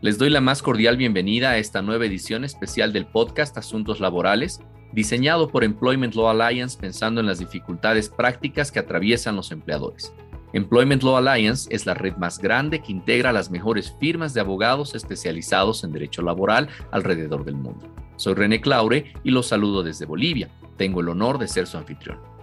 Les 0.00 0.16
doy 0.16 0.30
la 0.30 0.40
más 0.40 0.62
cordial 0.62 0.96
bienvenida 0.96 1.50
a 1.50 1.58
esta 1.58 1.82
nueva 1.82 2.06
edición 2.06 2.44
especial 2.44 2.92
del 2.92 3.04
podcast 3.04 3.58
Asuntos 3.58 3.98
Laborales, 3.98 4.60
diseñado 4.92 5.48
por 5.48 5.64
Employment 5.64 6.14
Law 6.14 6.28
Alliance 6.28 6.78
pensando 6.78 7.20
en 7.20 7.26
las 7.26 7.40
dificultades 7.40 8.08
prácticas 8.08 8.70
que 8.70 8.78
atraviesan 8.78 9.34
los 9.34 9.50
empleadores. 9.50 10.14
Employment 10.52 11.02
Law 11.02 11.16
Alliance 11.16 11.68
es 11.74 11.84
la 11.84 11.94
red 11.94 12.14
más 12.16 12.38
grande 12.38 12.80
que 12.80 12.92
integra 12.92 13.32
las 13.32 13.50
mejores 13.50 13.92
firmas 13.98 14.34
de 14.34 14.40
abogados 14.40 14.94
especializados 14.94 15.82
en 15.82 15.90
derecho 15.90 16.22
laboral 16.22 16.68
alrededor 16.92 17.44
del 17.44 17.56
mundo. 17.56 17.92
Soy 18.14 18.34
René 18.34 18.60
Claure 18.60 19.12
y 19.24 19.32
los 19.32 19.48
saludo 19.48 19.82
desde 19.82 20.06
Bolivia. 20.06 20.48
Tengo 20.76 21.00
el 21.00 21.08
honor 21.08 21.38
de 21.38 21.48
ser 21.48 21.66
su 21.66 21.76
anfitrión. 21.76 22.37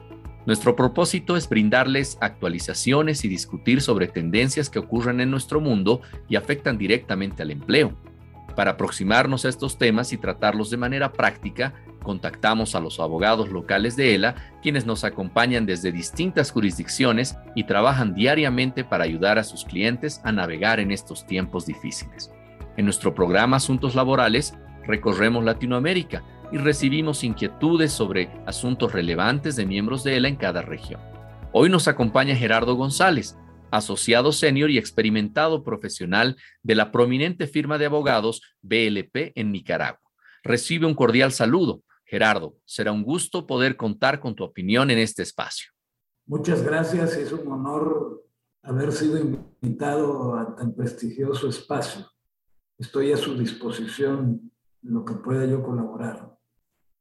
Nuestro 0.45 0.75
propósito 0.75 1.35
es 1.35 1.49
brindarles 1.49 2.17
actualizaciones 2.21 3.25
y 3.25 3.27
discutir 3.27 3.81
sobre 3.81 4.07
tendencias 4.07 4.69
que 4.69 4.77
ocurren 4.77 5.19
en 5.19 5.31
nuestro 5.31 5.59
mundo 5.59 6.01
y 6.29 6.35
afectan 6.35 6.77
directamente 6.77 7.41
al 7.41 7.49
empleo. 7.49 7.97
Para 8.55 8.71
aproximarnos 8.71 9.43
a 9.43 9.49
estos 9.49 9.79
temas 9.79 10.13
y 10.13 10.17
tratarlos 10.17 10.69
de 10.69 10.77
manera 10.77 11.11
práctica, 11.11 11.73
contactamos 12.03 12.75
a 12.75 12.79
los 12.79 12.99
abogados 12.99 13.49
locales 13.49 13.95
de 13.95 14.13
ELA, 14.13 14.35
quienes 14.61 14.85
nos 14.85 15.03
acompañan 15.03 15.65
desde 15.65 15.91
distintas 15.91 16.51
jurisdicciones 16.51 17.35
y 17.55 17.63
trabajan 17.63 18.13
diariamente 18.13 18.83
para 18.83 19.03
ayudar 19.03 19.39
a 19.39 19.43
sus 19.43 19.65
clientes 19.65 20.21
a 20.23 20.31
navegar 20.31 20.79
en 20.79 20.91
estos 20.91 21.25
tiempos 21.25 21.65
difíciles. 21.65 22.31
En 22.77 22.85
nuestro 22.85 23.15
programa 23.15 23.57
Asuntos 23.57 23.95
Laborales, 23.95 24.53
recorremos 24.85 25.43
Latinoamérica 25.43 26.23
y 26.51 26.57
recibimos 26.57 27.23
inquietudes 27.23 27.91
sobre 27.91 28.29
asuntos 28.45 28.91
relevantes 28.91 29.55
de 29.55 29.65
miembros 29.65 30.03
de 30.03 30.17
ELA 30.17 30.29
en 30.29 30.35
cada 30.35 30.61
región. 30.61 31.01
Hoy 31.51 31.69
nos 31.69 31.87
acompaña 31.87 32.35
Gerardo 32.35 32.75
González, 32.75 33.37
asociado 33.71 34.31
senior 34.31 34.69
y 34.69 34.77
experimentado 34.77 35.63
profesional 35.63 36.37
de 36.63 36.75
la 36.75 36.91
prominente 36.91 37.47
firma 37.47 37.77
de 37.77 37.85
abogados 37.85 38.41
BLP 38.61 39.31
en 39.35 39.51
Nicaragua. 39.51 40.01
Recibe 40.43 40.85
un 40.85 40.95
cordial 40.95 41.31
saludo. 41.31 41.81
Gerardo, 42.05 42.55
será 42.65 42.91
un 42.91 43.03
gusto 43.03 43.47
poder 43.47 43.75
contar 43.77 44.19
con 44.19 44.35
tu 44.35 44.43
opinión 44.43 44.91
en 44.91 44.99
este 44.99 45.23
espacio. 45.23 45.71
Muchas 46.27 46.61
gracias, 46.61 47.15
es 47.17 47.31
un 47.31 47.51
honor 47.51 48.23
haber 48.61 48.91
sido 48.91 49.17
invitado 49.17 50.35
a 50.35 50.55
tan 50.55 50.75
prestigioso 50.75 51.47
espacio. 51.47 52.05
Estoy 52.77 53.11
a 53.11 53.17
su 53.17 53.37
disposición 53.37 54.51
en 54.83 54.93
lo 54.93 55.05
que 55.05 55.13
pueda 55.15 55.45
yo 55.45 55.63
colaborar. 55.63 56.34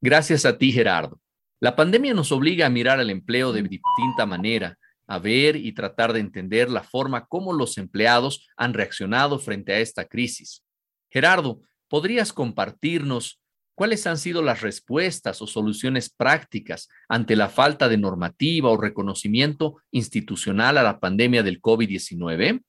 Gracias 0.07 0.45
a 0.45 0.59
ti, 0.59 0.71
Gerardo. 0.71 1.19
La 1.61 1.75
pandemia 1.77 2.13
nos 2.13 2.31
obliga 2.31 2.67
a 2.67 2.69
mirar 2.69 3.01
al 3.01 3.09
empleo 3.09 3.55
de 3.55 3.63
distinta 3.63 4.27
manera, 4.27 4.77
a 5.07 5.19
ver 5.19 5.57
y 5.57 5.73
tratar 5.73 6.13
de 6.13 6.21
entender 6.21 6.69
la 6.69 6.83
forma 6.83 7.25
como 7.25 7.55
los 7.55 7.79
empleados 7.79 8.47
han 8.59 8.75
reaccionado 8.75 9.39
frente 9.39 9.73
a 9.73 9.79
esta 9.79 10.05
crisis. 10.05 10.63
Gerardo, 11.09 11.63
¿podrías 11.89 12.35
compartirnos 12.35 13.41
cuáles 13.75 14.07
han 14.07 14.19
sido 14.19 14.43
las 14.43 14.61
respuestas 14.61 15.41
o 15.41 15.47
soluciones 15.47 16.11
prácticas 16.11 16.91
ante 17.09 17.35
la 17.35 17.49
falta 17.49 17.89
de 17.89 17.97
normativa 17.97 18.69
o 18.69 18.77
reconocimiento 18.77 19.77
institucional 19.91 20.77
a 20.77 20.83
la 20.83 21.01
pandemia 21.01 21.43
del 21.43 21.63
COVID-19? 21.63 22.63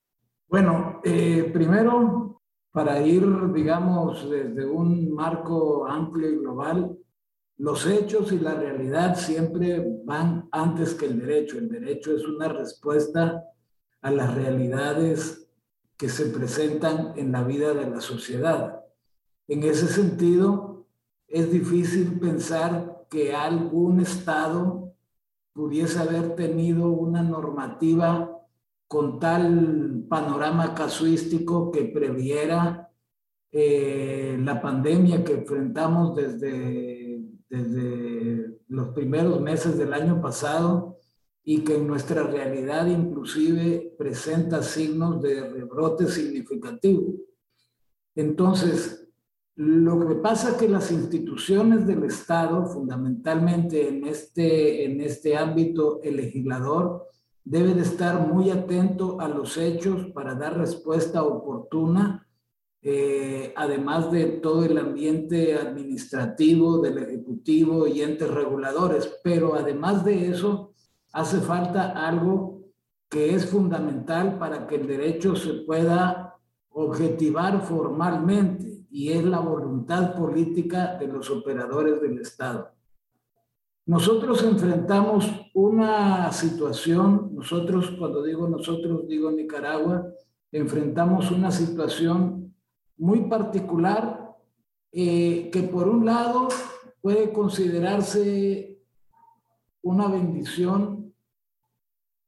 Bueno, 0.48 1.02
eh, 1.04 1.52
primero, 1.52 2.42
para 2.72 3.06
ir, 3.06 3.26
digamos, 3.54 4.30
desde 4.30 4.66
un 4.66 5.14
marco 5.14 5.86
amplio 5.86 6.30
y 6.30 6.38
global, 6.38 6.98
los 7.58 7.88
hechos 7.88 8.32
y 8.32 8.40
la 8.40 8.56
realidad 8.56 9.16
siempre 9.16 9.84
van 10.04 10.50
antes 10.52 10.94
que 10.94 11.06
el 11.06 11.20
derecho. 11.20 11.58
El 11.58 11.70
derecho 11.70 12.16
es 12.16 12.26
una 12.26 12.50
respuesta 12.50 13.46
a 14.02 14.12
las 14.12 14.34
realidades 14.36 15.48
que 15.98 16.10
se 16.10 16.26
presentan 16.26 17.14
en 17.16 17.32
la 17.32 17.44
vida 17.44 17.74
de 17.74 17.90
la 17.90 18.02
sociedad. 18.02 18.82
En 19.48 19.64
ese 19.64 19.88
sentido, 19.88 20.86
es 21.28 21.52
difícil 21.52 22.20
pensar 22.20 23.06
que 23.10 23.34
algún 23.34 24.02
Estado 24.02 24.94
pudiese 25.54 26.00
haber 26.00 26.36
tenido 26.36 26.90
una 26.90 27.24
normativa 27.24 28.32
con 28.88 29.20
tal 29.20 30.06
panorama 30.10 30.76
casuístico 30.76 31.72
que 31.72 31.86
previera 31.86 32.92
eh, 33.52 34.38
la 34.40 34.62
pandemia 34.62 35.24
que 35.24 35.34
enfrentamos 35.34 36.16
desde 36.16 36.95
desde 37.56 38.60
los 38.68 38.90
primeros 38.90 39.40
meses 39.40 39.78
del 39.78 39.94
año 39.94 40.22
pasado 40.22 41.00
y 41.44 41.64
que 41.64 41.76
en 41.76 41.88
nuestra 41.88 42.24
realidad 42.24 42.88
inclusive 42.88 43.94
presenta 43.98 44.64
signos 44.64 45.22
de 45.22 45.48
rebrote 45.50 46.08
significativo. 46.08 47.14
Entonces, 48.16 49.08
lo 49.56 50.06
que 50.08 50.16
pasa 50.16 50.52
es 50.52 50.56
que 50.56 50.68
las 50.68 50.92
instituciones 50.92 51.88
del 51.88 52.04
Estado, 52.04 52.66
fundamentalmente 52.66 53.88
en 53.88 54.06
este, 54.06 54.86
en 54.86 55.00
este 55.00 55.38
ámbito, 55.38 56.02
el 56.04 56.18
legislador 56.18 57.08
debe 57.44 57.74
de 57.74 57.82
estar 57.82 58.28
muy 58.28 58.50
atento 58.50 59.22
a 59.22 59.30
los 59.30 59.58
hechos 59.58 60.08
para 60.14 60.36
dar 60.36 60.58
respuesta 60.58 61.24
oportuna 61.24 62.28
eh, 62.88 63.52
además 63.56 64.12
de 64.12 64.26
todo 64.26 64.64
el 64.64 64.78
ambiente 64.78 65.56
administrativo 65.56 66.78
del 66.78 67.00
Ejecutivo 67.00 67.88
y 67.88 68.04
entes 68.04 68.30
reguladores. 68.30 69.12
Pero 69.24 69.56
además 69.56 70.06
de 70.06 70.28
eso, 70.28 70.72
hace 71.12 71.40
falta 71.40 72.08
algo 72.08 72.62
que 73.10 73.34
es 73.34 73.48
fundamental 73.48 74.38
para 74.38 74.68
que 74.68 74.76
el 74.76 74.86
derecho 74.86 75.36
se 75.36 75.54
pueda 75.66 76.36
objetivar 76.70 77.64
formalmente 77.64 78.86
y 78.92 79.14
es 79.14 79.24
la 79.24 79.40
voluntad 79.40 80.16
política 80.16 80.96
de 81.00 81.08
los 81.08 81.32
operadores 81.32 82.00
del 82.00 82.20
Estado. 82.20 82.70
Nosotros 83.88 84.44
enfrentamos 84.44 85.28
una 85.56 86.32
situación, 86.32 87.32
nosotros, 87.34 87.96
cuando 87.98 88.22
digo 88.22 88.48
nosotros, 88.48 89.08
digo 89.08 89.32
Nicaragua, 89.32 90.08
enfrentamos 90.52 91.32
una 91.32 91.50
situación 91.50 92.45
muy 92.98 93.22
particular 93.24 94.36
eh, 94.92 95.50
que 95.52 95.64
por 95.64 95.88
un 95.88 96.06
lado 96.06 96.48
puede 97.02 97.34
considerarse 97.34 98.82
una 99.84 100.08
bendición, 100.08 101.14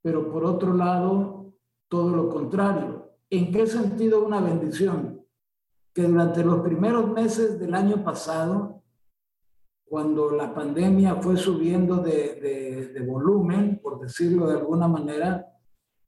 pero 0.02 0.30
por 0.32 0.46
otro 0.46 0.74
lado 0.74 1.54
todo 1.88 2.16
lo 2.16 2.30
contrario. 2.30 3.14
¿En 3.30 3.52
qué 3.52 3.66
sentido 3.68 4.26
una 4.26 4.42
bendición? 4.42 5.26
Que 5.94 6.04
durante 6.04 6.44
los 6.44 6.60
primeros 6.60 7.10
meses 7.12 7.60
del 7.60 7.74
año 7.74 8.04
pasado, 8.04 8.84
cuando 9.86 10.32
la 10.32 10.54
pandemia 10.54 11.16
fue 11.16 11.38
subiendo 11.38 11.98
de, 11.98 12.92
de 12.94 13.02
volumen, 13.02 13.80
por 13.82 14.00
decirlo 14.00 14.48
de 14.48 14.58
alguna 14.58 14.88
manera, 14.88 15.48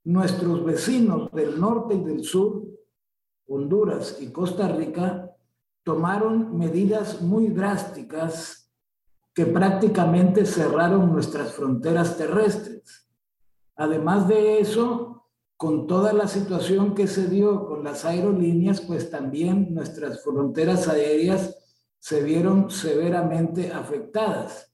nuestros 0.04 0.64
vecinos 0.66 1.32
del 1.32 1.60
norte 1.60 1.96
y 1.96 2.04
del 2.04 2.24
sur 2.24 2.64
Honduras 3.50 4.18
y 4.22 4.32
Costa 4.32 4.68
Rica 4.68 5.36
tomaron 5.84 6.58
medidas 6.58 7.22
muy 7.22 7.48
drásticas 7.48 8.72
que 9.34 9.46
prácticamente 9.46 10.46
cerraron 10.46 11.12
nuestras 11.12 11.54
fronteras 11.54 12.18
terrestres. 12.18 13.10
Además 13.76 14.28
de 14.28 14.60
eso, 14.60 15.26
con 15.58 15.88
toda 15.88 16.14
la 16.14 16.28
situación 16.28 16.94
que 16.94 17.08
se 17.08 17.28
dio 17.28 17.66
con 17.66 17.84
las 17.84 18.06
aerolíneas, 18.06 18.82
pues 18.82 19.10
también 19.10 19.74
nuestras 19.74 20.24
fronteras 20.24 20.88
aéreas 20.88 21.58
se 22.00 22.22
vieron 22.24 22.70
severamente 22.70 23.72
afectadas. 23.74 24.74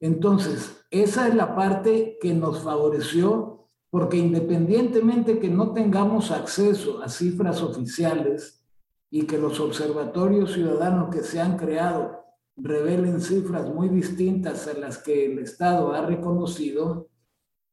Entonces, 0.00 0.84
esa 0.90 1.28
es 1.28 1.34
la 1.34 1.54
parte 1.54 2.18
que 2.20 2.34
nos 2.34 2.60
favoreció 2.60 3.61
porque 3.92 4.16
independientemente 4.16 5.38
que 5.38 5.50
no 5.50 5.74
tengamos 5.74 6.30
acceso 6.30 7.02
a 7.02 7.10
cifras 7.10 7.60
oficiales 7.60 8.64
y 9.10 9.26
que 9.26 9.36
los 9.36 9.60
observatorios 9.60 10.54
ciudadanos 10.54 11.14
que 11.14 11.22
se 11.22 11.38
han 11.38 11.58
creado 11.58 12.24
revelen 12.56 13.20
cifras 13.20 13.68
muy 13.68 13.90
distintas 13.90 14.66
a 14.66 14.72
las 14.72 14.96
que 14.96 15.26
el 15.26 15.40
Estado 15.40 15.92
ha 15.92 16.06
reconocido, 16.06 17.10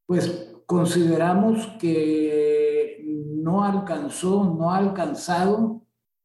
pues 0.05 0.51
consideramos 0.65 1.65
que 1.79 3.01
no 3.41 3.63
alcanzó, 3.63 4.43
no 4.43 4.71
ha 4.71 4.77
alcanzado, 4.77 5.83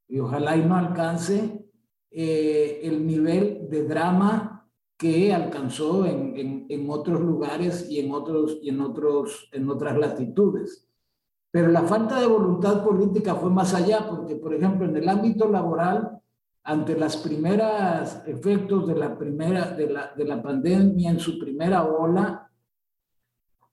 y 0.08 0.18
ojalá 0.18 0.56
y 0.56 0.64
no 0.64 0.74
alcance, 0.74 1.68
eh, 2.10 2.80
el 2.82 3.06
nivel 3.06 3.68
de 3.70 3.84
drama 3.84 4.53
que 4.96 5.34
alcanzó 5.34 6.06
en, 6.06 6.66
en, 6.68 6.90
otros 6.90 7.20
lugares 7.20 7.88
y, 7.90 7.98
en, 7.98 8.12
otros, 8.12 8.58
y 8.62 8.68
en, 8.68 8.80
otros, 8.80 9.48
en 9.52 9.68
otras 9.68 9.98
latitudes. 9.98 10.88
Pero 11.50 11.68
la 11.68 11.82
falta 11.82 12.20
de 12.20 12.26
voluntad 12.26 12.84
política 12.84 13.34
fue 13.34 13.50
más 13.50 13.74
allá, 13.74 14.06
porque, 14.08 14.36
por 14.36 14.54
ejemplo, 14.54 14.86
en 14.86 14.96
el 14.96 15.08
ámbito 15.08 15.48
laboral, 15.48 16.20
ante 16.62 16.96
las 16.96 17.16
primeras 17.16 18.22
efectos 18.26 18.86
de 18.86 18.94
la, 18.94 19.18
primera, 19.18 19.70
de 19.72 19.90
la, 19.90 20.12
de 20.16 20.24
la 20.24 20.42
pandemia 20.42 21.10
en 21.10 21.20
su 21.20 21.38
primera 21.38 21.84
ola, 21.84 22.50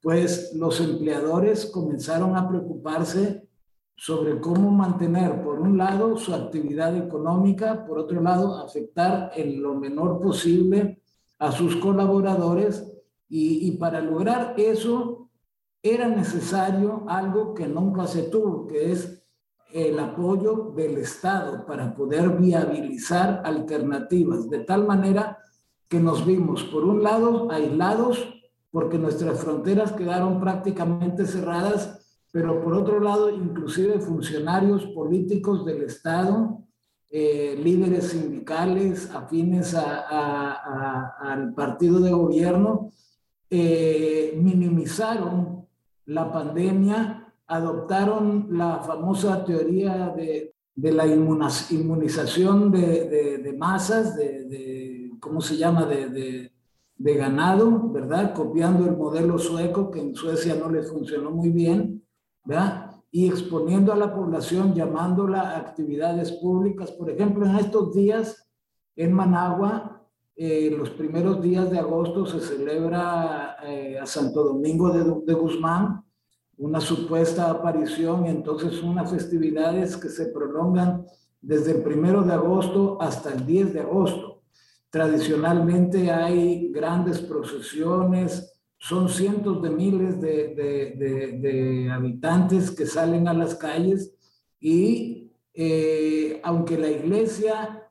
pues 0.01 0.53
los 0.55 0.81
empleadores 0.81 1.67
comenzaron 1.67 2.35
a 2.35 2.49
preocuparse 2.49 3.47
sobre 3.95 4.41
cómo 4.41 4.71
mantener, 4.71 5.43
por 5.43 5.59
un 5.59 5.77
lado, 5.77 6.17
su 6.17 6.33
actividad 6.33 6.97
económica, 6.97 7.85
por 7.85 7.99
otro 7.99 8.19
lado, 8.19 8.57
afectar 8.57 9.31
en 9.35 9.61
lo 9.61 9.75
menor 9.75 10.19
posible 10.19 11.00
a 11.41 11.51
sus 11.51 11.75
colaboradores 11.77 12.87
y, 13.27 13.71
para 13.77 13.99
lograr 13.99 14.53
eso 14.57 15.29
era 15.81 16.07
necesario 16.07 17.05
algo 17.07 17.55
que 17.55 17.67
nunca 17.67 18.05
se 18.05 18.23
tuvo, 18.23 18.67
que 18.67 18.91
es 18.91 19.23
el 19.73 19.97
apoyo 19.97 20.71
del 20.75 20.99
Estado 20.99 21.65
para 21.65 21.95
poder 21.95 22.29
viabilizar 22.37 23.41
alternativas, 23.43 24.51
de 24.51 24.59
tal 24.59 24.85
manera 24.85 25.39
que 25.87 25.99
nos 25.99 26.27
vimos, 26.27 26.63
por 26.65 26.83
un 26.83 27.01
lado, 27.01 27.49
aislados, 27.49 28.35
porque 28.69 28.99
nuestras 28.99 29.39
fronteras 29.39 29.93
quedaron 29.93 30.39
prácticamente 30.39 31.25
cerradas, 31.25 32.21
pero 32.31 32.61
por 32.61 32.75
otro 32.75 32.99
lado, 32.99 33.31
inclusive 33.31 33.99
funcionarios 33.99 34.85
políticos 34.93 35.65
del 35.65 35.81
Estado, 35.81 36.59
eh, 37.11 37.59
líderes 37.61 38.09
sindicales 38.09 39.09
afines 39.13 39.75
al 39.75 41.53
partido 41.53 41.99
de 41.99 42.11
gobierno, 42.11 42.91
eh, 43.49 44.33
minimizaron 44.41 45.67
la 46.05 46.31
pandemia 46.31 47.21
adoptaron 47.51 48.47
la 48.51 48.79
famosa 48.79 49.43
teoría 49.43 50.13
de, 50.15 50.53
de 50.73 50.91
la 50.93 51.05
inmunización 51.05 52.71
de, 52.71 53.39
de, 53.43 53.53
masas, 53.53 54.15
de, 54.15 55.11
¿cómo 55.19 55.41
se 55.41 55.57
llama?, 55.57 55.85
de, 55.85 56.49
ganado, 56.97 57.89
¿verdad? 57.89 58.33
Copiando 58.33 58.85
el 58.85 58.95
modelo 58.95 59.37
sueco, 59.37 59.91
que 59.91 59.99
en 59.99 60.15
Suecia 60.15 60.55
no 60.55 60.69
les 60.69 60.89
funcionó 60.89 61.31
muy 61.31 61.49
bien, 61.49 62.05
¿verdad? 62.45 62.90
Y 63.11 63.27
exponiendo 63.27 63.91
a 63.91 63.97
la 63.97 64.15
población, 64.15 64.73
llamándola 64.73 65.41
a 65.41 65.57
actividades 65.57 66.31
públicas. 66.31 66.91
Por 66.91 67.09
ejemplo, 67.09 67.45
en 67.45 67.57
estos 67.57 67.93
días, 67.93 68.49
en 68.95 69.11
Managua, 69.13 70.01
eh, 70.35 70.73
los 70.75 70.89
primeros 70.91 71.41
días 71.41 71.69
de 71.69 71.77
agosto 71.77 72.25
se 72.25 72.39
celebra 72.39 73.57
eh, 73.63 73.99
a 73.99 74.05
Santo 74.05 74.43
Domingo 74.43 74.89
de 74.89 75.33
Guzmán, 75.33 76.03
una 76.57 76.79
supuesta 76.79 77.49
aparición 77.49 78.25
y 78.25 78.29
entonces 78.29 78.81
unas 78.81 79.11
festividades 79.11 79.97
que 79.97 80.09
se 80.09 80.27
prolongan 80.27 81.05
desde 81.41 81.71
el 81.71 81.83
primero 81.83 82.21
de 82.21 82.33
agosto 82.33 83.01
hasta 83.01 83.33
el 83.33 83.45
10 83.45 83.73
de 83.73 83.79
agosto. 83.81 84.43
Tradicionalmente 84.89 86.11
hay 86.11 86.71
grandes 86.71 87.19
procesiones, 87.19 88.50
son 88.81 89.09
cientos 89.09 89.61
de 89.61 89.69
miles 89.69 90.19
de, 90.19 91.89
habitantes 91.93 92.71
que 92.71 92.87
salen 92.87 93.27
a 93.27 93.33
las 93.33 93.53
calles 93.53 94.15
y 94.59 95.31
eh, 95.53 96.41
aunque 96.43 96.79
la 96.79 96.89
iglesia 96.89 97.87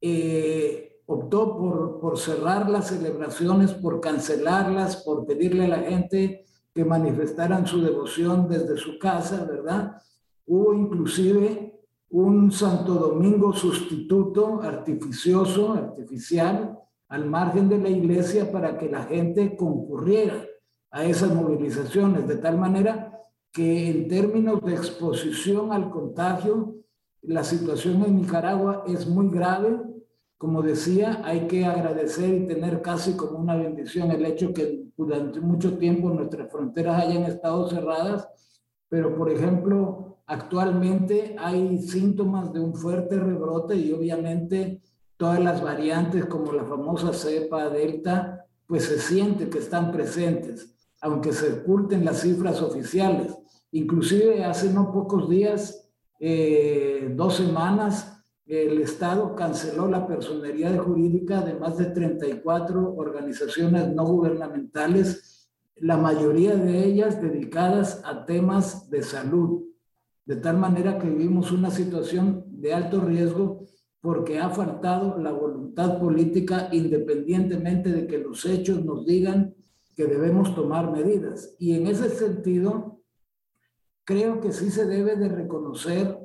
eh, 0.00 1.00
optó 1.06 1.58
por, 1.58 1.98
por 1.98 2.16
cerrar 2.16 2.70
las 2.70 2.88
celebraciones, 2.88 3.72
por 3.72 4.00
cancelarlas, 4.00 4.98
por 4.98 5.26
pedirle 5.26 5.64
a 5.64 5.68
la 5.68 5.78
gente 5.80 6.44
que 6.72 6.84
manifestaran 6.84 7.66
su 7.66 7.82
devoción 7.82 8.48
desde 8.48 8.76
su 8.76 9.00
casa, 9.00 9.44
¿verdad? 9.44 10.00
Hubo 10.46 10.74
inclusive 10.74 11.80
un 12.10 12.52
Santo 12.52 12.94
Domingo 12.94 13.52
sustituto 13.52 14.62
artificioso, 14.62 15.72
artificial, 15.72 16.78
al 17.14 17.26
margen 17.26 17.68
de 17.68 17.78
la 17.78 17.88
iglesia 17.88 18.50
para 18.50 18.76
que 18.76 18.90
la 18.90 19.04
gente 19.04 19.54
concurriera 19.56 20.44
a 20.90 21.04
esas 21.04 21.32
movilizaciones, 21.32 22.26
de 22.26 22.38
tal 22.38 22.58
manera 22.58 23.20
que 23.52 23.88
en 23.88 24.08
términos 24.08 24.60
de 24.64 24.74
exposición 24.74 25.72
al 25.72 25.90
contagio, 25.90 26.74
la 27.22 27.44
situación 27.44 28.04
en 28.04 28.16
Nicaragua 28.16 28.82
es 28.88 29.06
muy 29.06 29.28
grave, 29.28 29.80
como 30.36 30.60
decía, 30.60 31.20
hay 31.24 31.46
que 31.46 31.64
agradecer 31.64 32.34
y 32.34 32.48
tener 32.48 32.82
casi 32.82 33.12
como 33.16 33.38
una 33.38 33.54
bendición 33.54 34.10
el 34.10 34.26
hecho 34.26 34.52
que 34.52 34.88
durante 34.96 35.38
mucho 35.38 35.78
tiempo 35.78 36.10
nuestras 36.10 36.50
fronteras 36.50 37.00
hayan 37.00 37.22
estado 37.26 37.70
cerradas, 37.70 38.28
pero 38.88 39.14
por 39.14 39.30
ejemplo, 39.30 40.18
actualmente 40.26 41.36
hay 41.38 41.78
síntomas 41.78 42.52
de 42.52 42.58
un 42.58 42.74
fuerte 42.74 43.16
rebrote 43.20 43.76
y 43.76 43.92
obviamente 43.92 44.82
todas 45.24 45.42
las 45.42 45.62
variantes 45.62 46.26
como 46.26 46.52
la 46.52 46.64
famosa 46.64 47.14
cepa 47.14 47.70
delta, 47.70 48.44
pues 48.66 48.84
se 48.84 48.98
siente 48.98 49.48
que 49.48 49.56
están 49.56 49.90
presentes, 49.90 50.76
aunque 51.00 51.32
se 51.32 51.50
oculten 51.50 52.04
las 52.04 52.20
cifras 52.20 52.60
oficiales. 52.60 53.34
Inclusive 53.72 54.44
hace 54.44 54.70
no 54.70 54.92
pocos 54.92 55.30
días, 55.30 55.88
eh, 56.20 57.10
dos 57.16 57.36
semanas, 57.36 58.22
el 58.44 58.82
Estado 58.82 59.34
canceló 59.34 59.88
la 59.88 60.06
personería 60.06 60.76
jurídica 60.76 61.40
de 61.40 61.54
más 61.54 61.78
de 61.78 61.86
34 61.86 62.94
organizaciones 62.94 63.94
no 63.94 64.04
gubernamentales, 64.04 65.48
la 65.76 65.96
mayoría 65.96 66.54
de 66.54 66.84
ellas 66.84 67.22
dedicadas 67.22 68.02
a 68.04 68.26
temas 68.26 68.90
de 68.90 69.02
salud, 69.02 69.62
de 70.26 70.36
tal 70.36 70.58
manera 70.58 70.98
que 70.98 71.08
vivimos 71.08 71.50
una 71.50 71.70
situación 71.70 72.44
de 72.46 72.74
alto 72.74 73.00
riesgo 73.00 73.64
porque 74.04 74.38
ha 74.38 74.50
faltado 74.50 75.16
la 75.18 75.32
voluntad 75.32 75.98
política 75.98 76.68
independientemente 76.72 77.90
de 77.90 78.06
que 78.06 78.18
los 78.18 78.44
hechos 78.44 78.84
nos 78.84 79.06
digan 79.06 79.54
que 79.96 80.04
debemos 80.04 80.54
tomar 80.54 80.92
medidas. 80.92 81.56
Y 81.58 81.74
en 81.74 81.86
ese 81.86 82.10
sentido, 82.10 83.00
creo 84.04 84.42
que 84.42 84.52
sí 84.52 84.70
se 84.70 84.84
debe 84.84 85.16
de 85.16 85.30
reconocer 85.30 86.18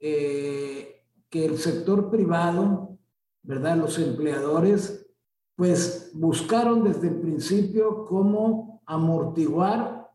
eh, 0.00 1.06
que 1.30 1.46
el 1.46 1.56
sector 1.56 2.10
privado, 2.10 2.98
¿verdad? 3.42 3.78
Los 3.78 3.98
empleadores, 3.98 5.08
pues 5.56 6.10
buscaron 6.12 6.84
desde 6.84 7.08
el 7.08 7.22
principio 7.22 8.04
cómo 8.04 8.82
amortiguar 8.84 10.10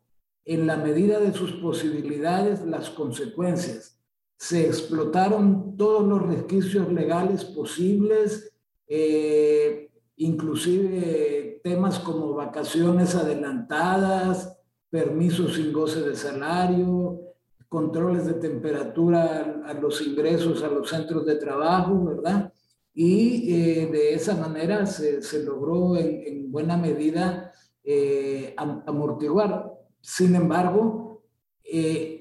en 0.45 0.67
la 0.67 0.77
medida 0.77 1.19
de 1.19 1.33
sus 1.33 1.53
posibilidades 1.53 2.63
las 2.67 2.91
consecuencias. 2.91 3.96
Se 4.37 4.67
explotaron 4.67 5.75
todos 5.77 6.07
los 6.07 6.21
resquicios 6.21 6.93
legales 6.93 7.43
posibles, 7.43 8.53
eh, 8.87 9.89
inclusive 10.15 11.59
temas 11.63 11.99
como 11.99 12.35
vacaciones 12.35 13.15
adelantadas, 13.15 14.55
permisos 14.91 15.55
sin 15.55 15.73
goce 15.73 16.01
de 16.01 16.15
salario, 16.15 17.19
controles 17.67 18.27
de 18.27 18.35
temperatura 18.35 19.61
a, 19.65 19.73
los 19.73 20.01
ingresos 20.05 20.63
a 20.63 20.69
los 20.69 20.87
centros 20.89 21.25
de 21.25 21.35
trabajo, 21.35 22.05
¿verdad? 22.05 22.53
Y 22.93 23.53
eh, 23.53 23.87
de 23.87 24.13
esa 24.13 24.35
manera 24.35 24.85
se, 24.85 25.21
se 25.23 25.43
logró 25.43 25.97
en, 25.97 26.51
buena 26.51 26.77
medida 26.77 27.51
eh, 27.83 28.55
amortiguar. 28.55 29.73
Sin 29.99 30.35
embargo, 30.35 31.23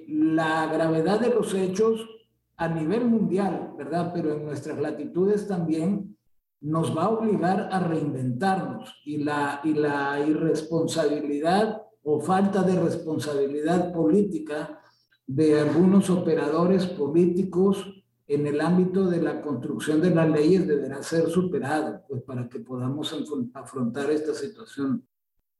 la 0.09 0.67
gravedad 0.67 1.21
de 1.21 1.31
los 1.31 1.55
hechos 1.55 2.16
a 2.57 2.69
nivel 2.69 3.05
mundial, 3.05 3.75
¿verdad? 3.77 4.13
Pero 4.15 4.35
en 4.35 4.45
nuestras 4.45 4.79
latitudes 4.79 5.47
también 5.47 6.17
nos 6.61 6.97
va 6.97 7.05
a 7.05 7.11
obligar 7.11 7.69
a 7.71 7.81
reinventarnos 7.81 8.95
y 9.05 9.19
la, 9.19 9.61
y 9.63 9.75
la 9.75 10.25
irresponsabilidad 10.27 11.83
o 12.03 12.21
falta 12.21 12.63
de 12.63 12.81
responsabilidad 12.81 13.93
política 13.93 14.81
de 15.27 15.61
algunos 15.61 16.09
operadores 16.09 16.87
políticos 16.87 18.05
en 18.29 18.47
el 18.47 18.61
ámbito 18.61 19.07
de 19.09 19.23
la 19.23 19.41
construcción 19.41 20.01
de 20.01 20.11
las 20.11 20.29
leyes 20.29 20.67
deberá 20.67 21.03
ser 21.03 21.29
superado 21.29 22.03
pues, 22.09 22.23
para 22.23 22.49
que 22.49 22.61
podamos 22.61 23.15
afrontar 23.55 24.11
esta 24.11 24.35
situación. 24.35 25.07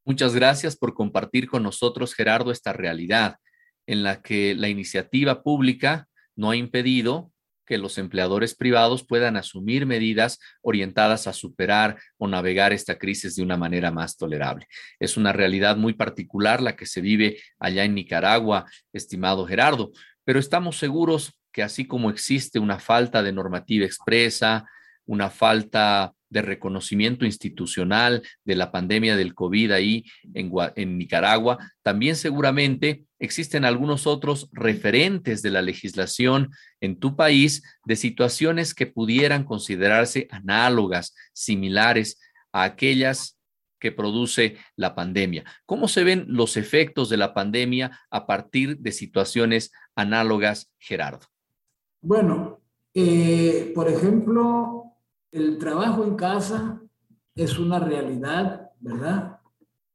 Muchas 0.05 0.35
gracias 0.35 0.77
por 0.77 0.95
compartir 0.95 1.49
con 1.49 1.63
nosotros, 1.63 2.15
Gerardo, 2.15 2.51
esta 2.51 2.73
realidad 2.73 3.37
en 3.87 4.03
la 4.03 4.23
que 4.23 4.55
la 4.55 4.69
iniciativa 4.69 5.43
pública 5.43 6.09
no 6.37 6.51
ha 6.51 6.57
impedido 6.57 7.33
que 7.67 7.79
los 7.79 7.99
empleadores 7.99 8.55
privados 8.55 9.05
puedan 9.05 9.37
asumir 9.37 9.87
medidas 9.87 10.39
orientadas 10.63 11.27
a 11.27 11.33
superar 11.33 11.99
o 12.17 12.29
navegar 12.29 12.73
esta 12.73 12.97
crisis 12.97 13.35
de 13.35 13.43
una 13.43 13.57
manera 13.57 13.91
más 13.91 14.17
tolerable. 14.17 14.67
Es 15.01 15.17
una 15.17 15.33
realidad 15.33 15.77
muy 15.77 15.93
particular 15.95 16.63
la 16.63 16.77
que 16.77 16.87
se 16.87 17.01
vive 17.01 17.41
allá 17.59 17.85
en 17.85 17.95
Nicaragua, 17.95 18.67
estimado 18.93 19.47
Gerardo, 19.47 19.91
pero 20.25 20.39
estamos 20.39 20.79
seguros 20.79 21.39
que 21.53 21.63
así 21.63 21.87
como 21.87 22.11
existe 22.11 22.59
una 22.59 22.79
falta 22.79 23.23
de 23.23 23.33
normativa 23.33 23.85
expresa, 23.85 24.67
una 25.07 25.31
falta 25.31 26.13
de 26.29 26.43
reconocimiento 26.43 27.25
institucional 27.25 28.23
de 28.45 28.55
la 28.57 28.73
pandemia 28.73 29.17
del 29.17 29.35
COVID 29.35 29.73
ahí 29.73 30.05
en, 30.35 30.53
en, 30.75 30.99
Nicaragua, 30.99 31.59
también 31.83 32.17
seguramente 32.17 33.05
existen 33.19 33.65
algunos 33.65 34.07
otros 34.07 34.49
referentes 34.53 35.43
de 35.43 35.51
la 35.51 35.63
legislación 35.63 36.51
en 36.81 36.99
tu 36.99 37.17
país 37.17 37.63
de 37.85 37.97
situaciones 37.97 38.75
que 38.75 38.87
pudieran 38.87 39.45
considerarse 39.45 40.29
análogas, 40.31 41.15
similares 41.33 42.21
a 42.53 42.65
aquellas 42.65 43.37
que 43.79 43.93
produce 43.93 44.57
la 44.75 44.95
pandemia. 44.95 45.45
¿Cómo 45.67 45.89
se 45.89 46.05
ven 46.05 46.25
los 46.29 46.57
efectos 46.57 47.09
de 47.09 47.17
la 47.17 47.35
pandemia 47.35 48.01
a 48.11 48.27
partir 48.27 48.79
de 48.79 48.93
situaciones 48.93 49.73
análogas, 49.95 50.73
Gerardo? 50.79 51.27
Bueno, 52.01 52.61
eh, 52.95 53.73
por 53.75 53.89
ejemplo, 53.89 54.86
el 55.33 55.59
trabajo 55.59 56.05
en 56.05 56.17
casa 56.17 56.83
es 57.35 57.59
una 57.59 57.79
realidad, 57.79 58.71
¿verdad? 58.81 59.41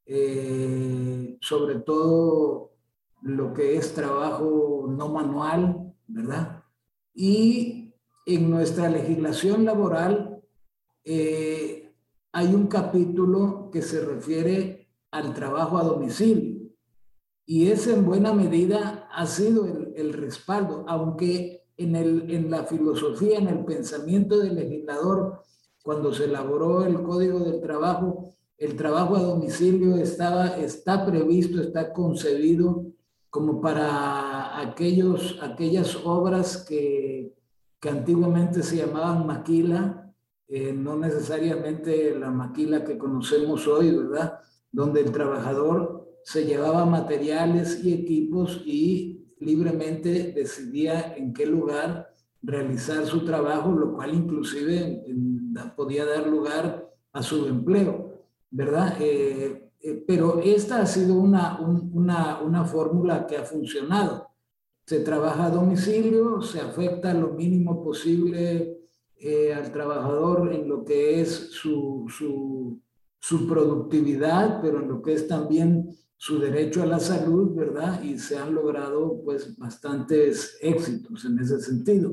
Eh, 0.06 1.38
sobre 1.40 1.76
todo 1.80 2.72
lo 3.22 3.52
que 3.52 3.76
es 3.76 3.94
trabajo 3.94 4.86
no 4.88 5.08
manual, 5.08 5.94
¿verdad? 6.06 6.64
Y 7.14 7.94
en 8.26 8.50
nuestra 8.50 8.88
legislación 8.88 9.64
laboral 9.64 10.42
eh, 11.04 11.92
hay 12.32 12.54
un 12.54 12.66
capítulo 12.66 13.70
que 13.72 13.82
se 13.82 14.04
refiere 14.04 14.88
al 15.10 15.34
trabajo 15.34 15.78
a 15.78 15.84
domicilio. 15.84 16.62
Y 17.44 17.68
ese 17.68 17.94
en 17.94 18.04
buena 18.04 18.32
medida 18.32 19.08
ha 19.12 19.26
sido 19.26 19.66
el, 19.66 20.12
respaldo, 20.12 20.84
aunque 20.88 21.61
en, 21.76 21.96
el, 21.96 22.30
en 22.30 22.50
la 22.50 22.64
filosofía, 22.64 23.38
en 23.38 23.48
el 23.48 23.64
pensamiento 23.64 24.38
del 24.38 24.54
legislador, 24.56 25.42
cuando 25.82 26.12
se 26.12 26.24
elaboró 26.24 26.84
el 26.84 27.02
Código 27.02 27.40
del 27.40 27.60
Trabajo, 27.60 28.34
el 28.58 28.76
trabajo 28.76 29.16
a 29.16 29.22
domicilio 29.22 29.96
estaba, 29.96 30.56
está 30.56 31.04
previsto, 31.04 31.60
está 31.60 31.92
concebido 31.92 32.86
como 33.28 33.60
para 33.60 34.60
aquellos, 34.60 35.38
aquellas 35.42 35.96
obras 36.04 36.58
que, 36.58 37.34
que 37.80 37.88
antiguamente 37.88 38.62
se 38.62 38.76
llamaban 38.76 39.26
maquila, 39.26 40.14
eh, 40.46 40.72
no 40.72 40.96
necesariamente 40.96 42.16
la 42.16 42.30
maquila 42.30 42.84
que 42.84 42.98
conocemos 42.98 43.66
hoy, 43.66 43.90
¿verdad? 43.90 44.38
Donde 44.70 45.00
el 45.00 45.10
trabajador 45.10 46.08
se 46.22 46.44
llevaba 46.44 46.86
materiales 46.86 47.82
y 47.82 47.92
equipos 47.94 48.62
y 48.64 49.21
libremente 49.44 50.32
decidía 50.32 51.14
en 51.16 51.32
qué 51.32 51.46
lugar 51.46 52.12
realizar 52.42 53.06
su 53.06 53.24
trabajo, 53.24 53.72
lo 53.72 53.94
cual 53.94 54.14
inclusive 54.14 55.04
podía 55.76 56.04
dar 56.04 56.26
lugar 56.26 56.88
a 57.12 57.22
su 57.22 57.46
empleo, 57.46 58.26
¿verdad? 58.50 58.96
Eh, 59.00 59.70
eh, 59.80 60.04
pero 60.06 60.40
esta 60.40 60.80
ha 60.82 60.86
sido 60.86 61.14
una, 61.14 61.60
una, 61.60 62.64
fórmula 62.64 63.26
que 63.26 63.36
ha 63.36 63.44
funcionado. 63.44 64.28
Se 64.86 65.00
trabaja 65.00 65.46
a 65.46 65.50
domicilio, 65.50 66.40
se 66.42 66.60
afecta 66.60 67.14
lo 67.14 67.30
mínimo 67.30 67.82
posible 67.82 68.78
eh, 69.16 69.54
al 69.54 69.72
trabajador 69.72 70.52
en 70.52 70.68
lo 70.68 70.84
que 70.84 71.20
es 71.20 71.50
su, 71.50 72.06
su, 72.08 72.80
su 73.20 73.46
productividad, 73.46 74.60
pero 74.60 74.80
en 74.80 74.88
lo 74.88 75.02
que 75.02 75.14
es 75.14 75.28
también 75.28 75.90
su 76.22 76.38
derecho 76.38 76.84
a 76.84 76.86
la 76.86 77.00
salud, 77.00 77.52
¿verdad? 77.52 78.00
Y 78.00 78.16
se 78.16 78.38
han 78.38 78.54
logrado 78.54 79.20
pues 79.24 79.58
bastantes 79.58 80.56
éxitos 80.60 81.24
en 81.24 81.36
ese 81.40 81.58
sentido. 81.58 82.12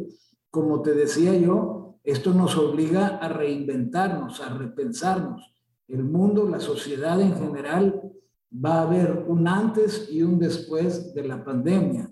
Como 0.49 0.81
te 0.81 0.95
decía 0.95 1.35
yo, 1.35 1.99
esto 2.03 2.33
nos 2.33 2.57
obliga 2.57 3.19
a 3.19 3.29
reinventarnos, 3.29 4.41
a 4.41 4.49
repensarnos. 4.57 5.53
El 5.87 6.05
mundo, 6.05 6.49
la 6.49 6.59
sociedad 6.59 7.21
en 7.21 7.35
general, 7.35 8.01
va 8.51 8.79
a 8.79 8.81
haber 8.87 9.25
un 9.27 9.47
antes 9.47 10.09
y 10.11 10.23
un 10.23 10.39
después 10.39 11.13
de 11.13 11.27
la 11.27 11.43
pandemia. 11.43 12.09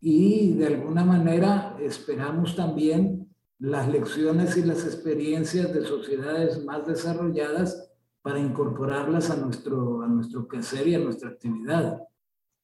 Y 0.00 0.54
de 0.54 0.68
alguna 0.68 1.04
manera 1.04 1.76
esperamos 1.78 2.56
también 2.56 3.28
las 3.58 3.86
lecciones 3.86 4.56
y 4.56 4.62
las 4.62 4.86
experiencias 4.86 5.74
de 5.74 5.84
sociedades 5.84 6.64
más 6.64 6.86
desarrolladas 6.86 7.93
para 8.24 8.38
incorporarlas 8.38 9.28
a 9.28 9.36
nuestro, 9.36 10.02
a 10.02 10.06
nuestro 10.08 10.48
quehacer 10.48 10.88
y 10.88 10.94
a 10.94 10.98
nuestra 10.98 11.28
actividad. 11.28 11.98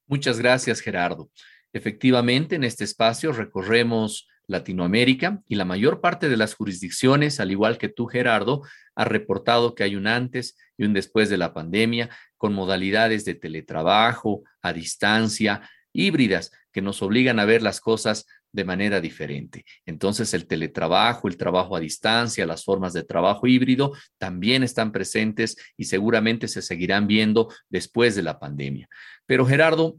Muchas 0.07 0.39
gracias, 0.39 0.81
Gerardo. 0.81 1.29
Efectivamente, 1.71 2.55
en 2.55 2.63
este 2.63 2.83
espacio 2.83 3.31
recorremos 3.31 4.27
Latinoamérica 4.47 5.43
y 5.47 5.53
la 5.53 5.63
mayor 5.63 6.01
parte 6.01 6.29
de 6.29 6.35
las 6.35 6.55
jurisdicciones, 6.55 7.39
al 7.39 7.51
igual 7.51 7.77
que 7.77 7.89
tú, 7.89 8.07
Gerardo, 8.07 8.63
ha 8.95 9.05
reportado 9.05 9.75
que 9.75 9.83
hay 9.83 9.95
un 9.95 10.07
antes 10.07 10.57
y 10.77 10.85
un 10.85 10.93
después 10.93 11.29
de 11.29 11.37
la 11.37 11.53
pandemia 11.53 12.09
con 12.37 12.53
modalidades 12.53 13.23
de 13.23 13.35
teletrabajo, 13.35 14.41
a 14.63 14.73
distancia, 14.73 15.69
híbridas, 15.93 16.51
que 16.71 16.81
nos 16.81 17.03
obligan 17.03 17.39
a 17.39 17.45
ver 17.45 17.61
las 17.61 17.81
cosas 17.81 18.25
de 18.51 18.65
manera 18.65 18.99
diferente. 18.99 19.65
Entonces, 19.85 20.33
el 20.33 20.45
teletrabajo, 20.45 21.27
el 21.27 21.37
trabajo 21.37 21.75
a 21.75 21.79
distancia, 21.79 22.45
las 22.45 22.63
formas 22.63 22.93
de 22.93 23.03
trabajo 23.03 23.47
híbrido 23.47 23.93
también 24.17 24.63
están 24.63 24.91
presentes 24.91 25.55
y 25.77 25.85
seguramente 25.85 26.47
se 26.47 26.61
seguirán 26.61 27.07
viendo 27.07 27.49
después 27.69 28.15
de 28.15 28.23
la 28.23 28.39
pandemia. 28.39 28.87
Pero 29.25 29.45
Gerardo, 29.45 29.97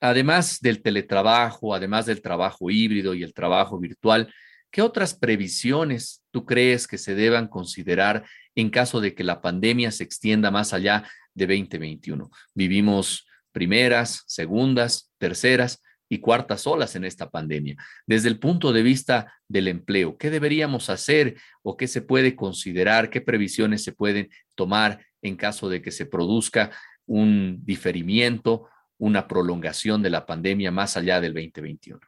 además 0.00 0.58
del 0.60 0.82
teletrabajo, 0.82 1.74
además 1.74 2.06
del 2.06 2.22
trabajo 2.22 2.70
híbrido 2.70 3.14
y 3.14 3.22
el 3.22 3.34
trabajo 3.34 3.78
virtual, 3.78 4.32
¿qué 4.70 4.82
otras 4.82 5.14
previsiones 5.14 6.22
tú 6.30 6.46
crees 6.46 6.86
que 6.86 6.98
se 6.98 7.14
deban 7.14 7.46
considerar 7.46 8.24
en 8.54 8.70
caso 8.70 9.00
de 9.00 9.14
que 9.14 9.24
la 9.24 9.40
pandemia 9.40 9.90
se 9.92 10.04
extienda 10.04 10.50
más 10.50 10.72
allá 10.72 11.04
de 11.34 11.46
2021? 11.46 12.30
Vivimos 12.54 13.26
primeras, 13.52 14.24
segundas, 14.26 15.12
terceras 15.18 15.82
y 16.12 16.18
cuartas 16.18 16.66
olas 16.66 16.94
en 16.94 17.06
esta 17.06 17.30
pandemia. 17.30 17.74
Desde 18.06 18.28
el 18.28 18.38
punto 18.38 18.70
de 18.70 18.82
vista 18.82 19.32
del 19.48 19.66
empleo, 19.66 20.18
¿qué 20.18 20.28
deberíamos 20.28 20.90
hacer 20.90 21.36
o 21.62 21.74
qué 21.74 21.88
se 21.88 22.02
puede 22.02 22.36
considerar, 22.36 23.08
qué 23.08 23.22
previsiones 23.22 23.82
se 23.82 23.92
pueden 23.92 24.28
tomar 24.54 25.02
en 25.22 25.36
caso 25.36 25.70
de 25.70 25.80
que 25.80 25.90
se 25.90 26.04
produzca 26.04 26.70
un 27.06 27.60
diferimiento, 27.64 28.68
una 28.98 29.26
prolongación 29.26 30.02
de 30.02 30.10
la 30.10 30.26
pandemia 30.26 30.70
más 30.70 30.98
allá 30.98 31.18
del 31.18 31.32
2021? 31.32 31.98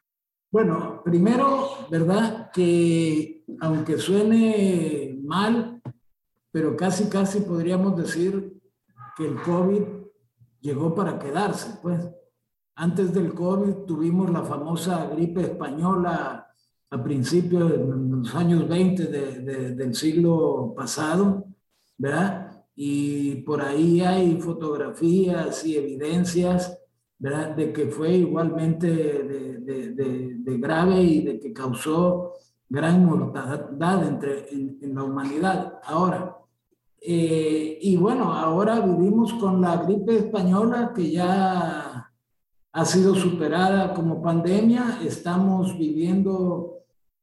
Bueno, 0.51 1.01
primero, 1.03 1.89
¿verdad? 1.91 2.51
Que 2.53 3.43
aunque 3.61 3.97
suene 3.97 5.17
mal, 5.23 5.81
pero 6.51 6.77
casi, 6.77 7.09
casi 7.09 7.41
podríamos 7.41 7.97
decir 7.97 8.53
que 9.17 9.25
el 9.25 9.37
COVID 9.41 9.83
llegó 10.61 10.95
para 10.95 11.19
quedarse, 11.19 11.79
pues 11.81 12.07
antes 12.77 13.13
del 13.13 13.35
COVID 13.35 13.85
tuvimos 13.87 14.31
la 14.31 14.43
famosa 14.43 15.07
gripe 15.07 15.43
española 15.43 16.49
a 16.91 17.03
principios 17.03 17.71
de 17.71 17.79
los 17.79 18.35
años 18.35 18.69
20 18.69 19.07
del 19.75 19.95
siglo 19.95 20.75
pasado, 20.77 21.45
¿verdad? 21.99 22.65
Y 22.77 23.37
por 23.43 23.63
ahí 23.63 24.01
hay 24.01 24.41
fotografías 24.41 25.65
y 25.65 25.77
evidencias, 25.77 26.79
¿verdad? 27.19 27.55
De 27.57 27.73
que 27.73 27.87
fue 27.87 28.15
igualmente 28.15 28.87
de, 28.89 30.59
grave 30.59 31.03
y 31.03 31.23
de 31.23 31.41
que 31.41 31.53
causó 31.53 32.35
gran 32.69 33.05
mortandad 33.05 34.07
entre, 34.07 34.49
en, 34.51 34.95
la 34.95 35.03
humanidad. 35.03 35.81
Ahora, 35.85 36.37
eh, 37.01 37.79
y 37.81 37.97
bueno, 37.97 38.33
ahora 38.33 38.81
vivimos 38.81 39.35
con 39.35 39.61
la 39.61 39.77
gripe 39.79 40.17
española 40.17 40.93
que 40.95 41.11
ya 41.11 42.14
ha 42.75 42.85
sido 42.85 43.15
superada 43.15 43.95
como 43.95 44.21
pandemia. 44.21 44.99
Estamos 45.05 45.79
viviendo, 45.79 46.81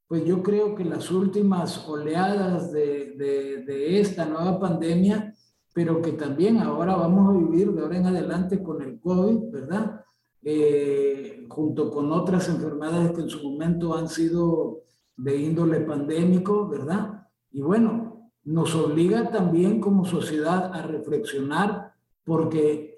pues 0.08 0.24
yo 0.25 0.41
creo 0.41 0.75
que 0.75 0.86
las 0.86 1.12
últimas 1.12 1.88
oleadas 1.89 2.72
de, 2.72 3.15
de, 3.17 4.00
esta 4.00 4.25
nueva 4.25 4.58
pandemia, 4.62 5.34
pero 5.74 6.01
que 6.01 6.13
también 6.13 6.60
ahora 6.60 6.96
vamos 6.96 7.29
a 7.29 7.38
vivir 7.38 7.74
de 7.74 7.81
ahora 7.81 7.98
en 7.98 8.05
adelante 8.05 8.63
con 8.63 8.81
el 8.81 8.98
COVID, 9.01 9.51
¿verdad? 9.51 10.01
Eh, 10.41 11.46
junto 11.50 11.91
con 11.91 12.13
otras 12.13 12.48
enfermedades 12.48 13.12
que 13.12 13.22
en 13.22 13.29
su 13.29 13.43
momento 13.43 13.93
han 13.93 14.08
sido 14.08 14.84
de 15.17 15.36
índole 15.36 15.81
pandémico, 15.81 16.70
¿verdad? 16.70 17.27
Y 17.51 17.62
bueno, 17.62 18.31
nos 18.46 18.74
obliga 18.74 19.29
también 19.29 19.81
como 19.81 20.05
sociedad 20.05 20.74
a 20.74 20.81
reflexionar 20.84 21.91
porque 22.24 22.90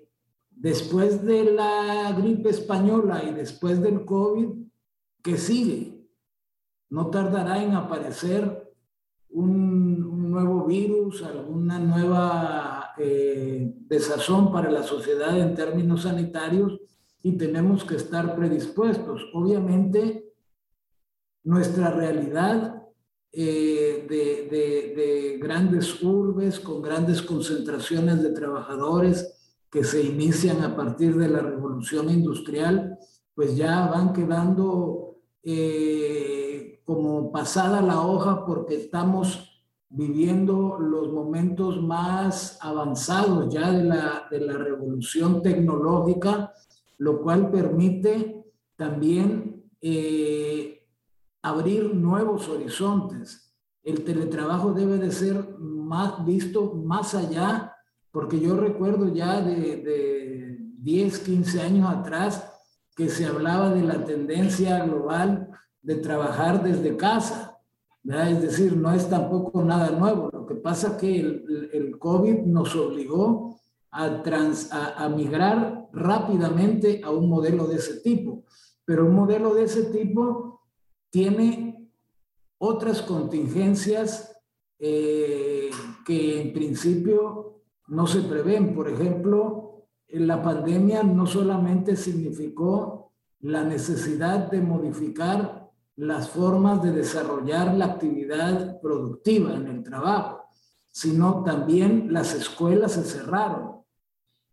después 0.63 1.25
de 1.25 1.43
la 1.43 2.13
gripe 2.17 2.49
española 2.49 3.21
y 3.29 3.33
después 3.33 3.81
del 3.81 4.05
COVID, 4.05 4.47
¿qué 5.21 5.37
sigue? 5.37 6.07
No 6.89 7.07
tardará 7.07 7.61
en 7.61 7.73
aparecer 7.73 8.73
un, 9.29 10.31
nuevo 10.31 10.65
virus, 10.65 11.21
alguna 11.21 11.77
nueva 11.79 12.93
eh, 12.97 13.73
desazón 13.87 14.51
para 14.51 14.71
la 14.71 14.83
sociedad 14.83 15.37
en 15.37 15.53
términos 15.53 16.03
sanitarios 16.03 16.79
y 17.21 17.33
tenemos 17.33 17.83
que 17.83 17.97
estar 17.97 18.33
predispuestos. 18.35 19.21
Obviamente, 19.33 20.33
nuestra 21.43 21.91
realidad 21.91 22.87
eh, 23.33 24.07
de, 24.09 24.95
de 24.95 25.37
grandes 25.39 26.01
urbes 26.01 26.59
con 26.59 26.81
grandes 26.81 27.21
concentraciones 27.21 28.23
de 28.23 28.31
trabajadores, 28.31 29.42
que 29.73 29.83
se 29.83 30.03
inician 30.03 30.61
a 30.61 30.75
partir 30.75 31.17
de 31.17 31.27
la 31.27 31.39
revolución 31.39 32.07
industrial, 32.11 32.95
pues 33.33 33.57
ya 33.57 33.87
van 33.87 34.13
quedando 34.13 35.15
eh, 35.41 36.79
como 36.85 37.31
pasada 37.31 37.81
la 37.81 38.05
hoja 38.05 38.45
porque 38.45 38.75
estamos 38.75 39.63
viviendo 39.89 40.77
los 40.79 41.11
momentos 41.11 41.81
más 41.81 42.59
avanzados 42.61 43.51
ya 43.51 43.71
de 43.71 43.83
la, 43.83 44.27
de 44.29 44.41
la 44.41 44.53
revolución 44.53 45.41
tecnológica, 45.41 46.53
lo 46.99 47.23
cual 47.23 47.49
permite 47.49 48.45
también 48.75 49.63
eh, 49.81 50.87
abrir 51.41 51.95
nuevos 51.95 52.47
horizontes. 52.47 53.51
El 53.81 54.03
teletrabajo 54.03 54.71
debe 54.71 54.97
de 54.97 55.11
ser 55.11 55.57
más 55.57 56.23
visto 56.23 56.75
más 56.75 57.15
allá, 57.15 57.75
porque 58.13 58.39
yo 58.39 58.55
recuerdo 58.55 59.13
ya 59.13 59.41
de, 59.41 59.75
de 59.77 60.57
10, 60.77 61.19
15 61.19 61.61
años 61.61 61.89
atrás 61.89 62.49
que 62.95 63.09
se 63.09 63.25
hablaba 63.25 63.71
de 63.71 63.81
la 63.81 64.05
tendencia 64.05 64.85
global 64.85 65.49
de 65.81 65.95
trabajar 65.95 66.63
desde 66.63 66.95
casa 66.95 67.53
es 68.03 68.41
decir, 68.41 68.75
no 68.75 68.91
es 68.91 69.09
tampoco 69.09 69.63
nada 69.63 69.91
nuevo. 69.91 70.29
Lo 70.31 70.45
que 70.45 70.55
pasa 70.55 70.89
es 70.89 70.93
que 70.95 71.19
el, 71.19 71.69
el 71.71 71.97
COVID 71.97 72.41
nos 72.41 72.75
obligó 72.75 73.61
a, 73.91 74.21
trans, 74.21 74.69
a, 74.71 75.07
migrar 75.07 75.87
rápidamente 75.93 77.01
a 77.03 77.11
un 77.11 77.29
modelo 77.29 77.65
de 77.67 77.77
ese 77.77 78.01
tipo. 78.01 78.43
Pero 78.83 79.05
un 79.05 79.15
modelo 79.15 79.53
de 79.53 79.63
ese 79.63 79.83
tipo 79.83 80.61
tiene 81.09 81.89
otras 82.57 83.01
contingencias 83.01 84.35
eh, 84.79 85.69
que 86.05 86.41
en 86.41 86.53
principio 86.53 87.52
no 87.87 88.07
se 88.07 88.21
prevén. 88.21 88.75
Por 88.75 88.89
ejemplo, 88.89 89.85
la 90.07 90.41
pandemia 90.41 91.03
no 91.03 91.25
solamente 91.25 91.95
significó 91.95 93.11
la 93.39 93.63
necesidad 93.63 94.49
de 94.49 94.61
modificar 94.61 95.69
las 95.95 96.29
formas 96.29 96.81
de 96.81 96.91
desarrollar 96.91 97.73
la 97.75 97.85
actividad 97.85 98.79
productiva 98.81 99.53
en 99.53 99.67
el 99.67 99.83
trabajo, 99.83 100.43
sino 100.91 101.43
también 101.43 102.11
las 102.11 102.33
escuelas 102.33 102.93
se 102.93 103.03
cerraron. 103.03 103.83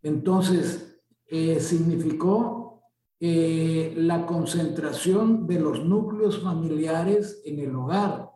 Entonces, 0.02 1.00
eh, 1.26 1.60
significó 1.60 2.82
eh, 3.20 3.94
la 3.96 4.26
concentración 4.26 5.46
de 5.46 5.60
los 5.60 5.84
núcleos 5.84 6.42
familiares 6.42 7.40
en 7.44 7.60
el 7.60 7.74
hogar. 7.76 8.30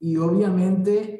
Y 0.00 0.16
obviamente, 0.16 1.15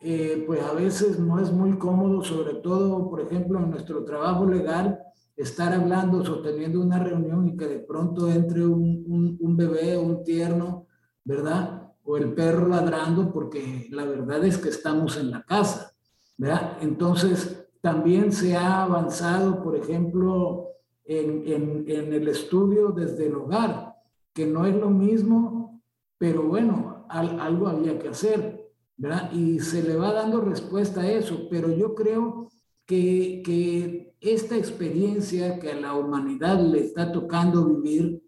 eh, 0.00 0.44
pues 0.46 0.62
a 0.62 0.72
veces 0.72 1.18
no 1.18 1.40
es 1.40 1.50
muy 1.50 1.78
cómodo, 1.78 2.22
sobre 2.22 2.54
todo, 2.54 3.08
por 3.08 3.20
ejemplo, 3.20 3.58
en 3.58 3.70
nuestro 3.70 4.04
trabajo 4.04 4.46
legal, 4.46 5.00
estar 5.36 5.72
hablando, 5.72 6.24
sosteniendo 6.24 6.80
una 6.80 6.98
reunión 6.98 7.46
y 7.46 7.56
que 7.56 7.66
de 7.66 7.78
pronto 7.78 8.30
entre 8.30 8.66
un, 8.66 9.36
un, 9.40 9.56
bebé, 9.56 9.96
un 9.96 10.22
tierno, 10.22 10.86
¿verdad? 11.24 11.92
O 12.04 12.16
el 12.16 12.32
perro 12.34 12.68
ladrando, 12.68 13.32
porque 13.32 13.88
la 13.90 14.04
verdad 14.04 14.44
es 14.44 14.58
que 14.58 14.68
estamos 14.68 15.16
en 15.16 15.30
la 15.30 15.42
casa, 15.42 15.92
¿verdad? 16.36 16.78
Entonces, 16.80 17.66
también 17.80 18.32
se 18.32 18.56
ha 18.56 18.82
avanzado, 18.82 19.62
por 19.62 19.76
ejemplo, 19.76 20.68
en, 21.04 21.84
en 21.86 22.12
el 22.12 22.28
estudio 22.28 22.88
desde 22.88 23.26
el 23.26 23.36
hogar, 23.36 23.94
que 24.32 24.46
no 24.46 24.66
es 24.66 24.74
lo 24.74 24.90
mismo, 24.90 25.80
pero 26.18 26.42
bueno, 26.42 27.06
algo 27.08 27.68
había 27.68 27.98
que 27.98 28.08
hacer, 28.08 28.55
¿verdad? 28.96 29.30
Y 29.32 29.60
se 29.60 29.82
le 29.82 29.96
va 29.96 30.12
dando 30.12 30.40
respuesta 30.40 31.02
a 31.02 31.10
eso, 31.10 31.48
pero 31.50 31.70
yo 31.70 31.94
creo 31.94 32.48
que, 32.86 33.42
que 33.44 34.14
esta 34.20 34.56
experiencia 34.56 35.58
que 35.58 35.72
a 35.72 35.80
la 35.80 35.94
humanidad 35.94 36.60
le 36.60 36.80
está 36.80 37.12
tocando 37.12 37.64
vivir 37.64 38.22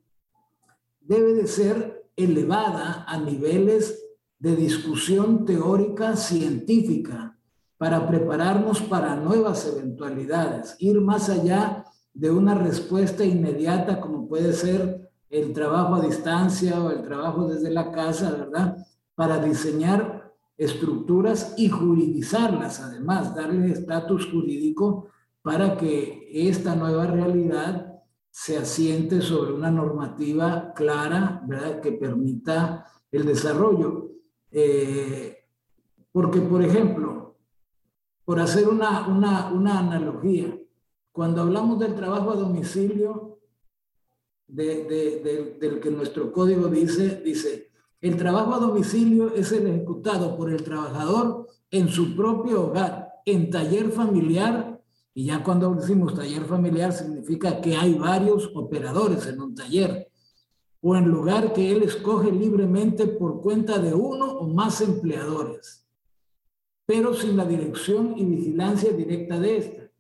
debe 1.01 1.35
de 1.35 1.47
ser 1.47 2.11
elevada 2.17 3.05
a 3.09 3.19
niveles 3.19 4.05
de 4.39 4.55
discusión 4.55 5.45
teórica 5.45 6.17
científica 6.17 7.39
para 7.77 8.07
prepararnos 8.07 8.83
para 8.83 9.17
nuevas 9.17 9.67
eventualidades, 9.67 10.77
ir 10.81 11.01
más 11.01 11.31
allá 11.31 11.85
de 12.13 12.31
una 12.31 12.55
respuesta 12.55 13.25
inmediata 13.25 14.01
como 14.01 14.29
puede 14.29 14.53
ser 14.53 15.09
el 15.31 15.53
trabajo 15.53 15.95
a 15.95 16.01
distancia 16.01 16.83
o 16.83 16.91
el 16.91 17.03
trabajo 17.03 17.47
desde 17.49 17.71
la 17.71 17.93
casa, 17.93 18.33
¿verdad? 18.33 18.77
Para 19.15 19.39
diseñar 19.39 20.18
estructuras 20.59 21.55
y 21.57 21.69
juridizarlas, 21.69 22.81
además, 22.81 23.35
darle 23.35 23.71
estatus 23.71 24.27
jurídico 24.27 25.07
para 25.41 25.77
que 25.77 26.29
esta 26.33 26.75
nueva 26.75 27.07
realidad 27.07 28.03
se 28.29 28.59
asiente 28.59 29.23
sobre 29.23 29.53
una 29.53 29.71
normativa 29.71 30.75
clara, 30.75 31.43
¿verdad? 31.47 31.81
Que 31.81 31.93
permita 31.93 32.87
el 33.11 33.25
desarrollo. 33.25 34.11
Eh, 34.51 35.45
porque, 36.13 36.41
por 36.41 36.63
ejemplo, 36.63 37.37
por 38.25 38.41
hacer 38.41 38.69
una, 38.69 39.07
una, 39.09 39.53
una, 39.53 39.79
analogía, 39.79 40.59
cuando 41.13 41.43
hablamos 41.43 41.79
del 41.79 41.95
trabajo 41.95 42.33
a 42.33 42.37
domicilio, 42.37 43.39
de, 44.47 44.85
de, 44.85 45.57
del 45.61 45.81
que 45.81 45.91
nuestro 45.91 46.33
código 46.33 46.69
dice, 46.69 47.23
dice, 47.25 47.68
el 48.01 48.17
trabajo 48.17 48.55
a 48.55 48.59
domicilio 48.59 49.35
es 49.35 49.51
el 49.53 49.67
ejecutado 49.67 50.37
por 50.37 50.51
el 50.51 50.63
trabajador 50.63 51.49
en 51.71 51.89
su 51.89 52.15
propio 52.15 52.67
hogar, 52.67 53.09
en 53.25 53.51
taller 53.51 53.91
familiar 53.91 54.81
y 55.15 55.25
ya 55.25 55.43
cuando 55.43 55.75
decimos 55.75 56.15
taller 56.15 56.45
familiar 56.45 56.93
significa 56.93 57.61
que 57.61 57.75
hay 57.75 57.95
varios 57.95 58.51
operadores 58.55 59.27
en 59.27 59.41
un 59.41 59.55
taller 59.55 60.09
o 60.81 60.95
en 60.95 61.09
lugar 61.09 61.53
que 61.53 61.73
él 61.73 61.83
escoge 61.83 62.31
libremente 62.31 63.09
por 63.09 63.41
cuenta 63.41 63.79
de 63.79 63.95
uno 63.95 64.27
o 64.27 64.47
más 64.47 64.81
empleadores, 64.81 65.85
pero 66.87 67.15
sin 67.15 67.37
la 67.37 67.45
dirección 67.45 68.15
y 68.17 68.25
vigilancia 68.25 68.93
directa 68.93 69.41
de 69.41 69.57
éste, 69.57 69.93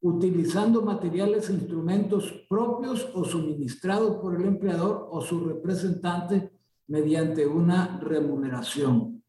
utilizando 0.00 0.82
materiales 0.82 1.48
e 1.48 1.52
instrumentos 1.52 2.44
propios 2.48 3.08
o 3.14 3.24
suministrados 3.24 4.16
por 4.16 4.34
el 4.34 4.48
empleador 4.48 5.08
o 5.12 5.20
su 5.20 5.44
representante 5.44 6.53
mediante 6.86 7.46
una 7.46 7.98
remuneración. 8.00 9.22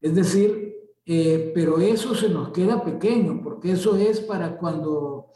Es 0.00 0.14
decir, 0.14 0.72
eh, 1.04 1.52
pero 1.54 1.78
eso 1.78 2.14
se 2.14 2.28
nos 2.28 2.50
queda 2.50 2.82
pequeño, 2.82 3.40
porque 3.42 3.72
eso 3.72 3.96
es 3.96 4.20
para 4.20 4.56
cuando 4.56 5.26